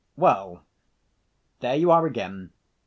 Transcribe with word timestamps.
"Well, 0.15 0.65
there 1.59 1.75
you 1.75 1.91
are 1.91 2.07
again.... 2.07 2.53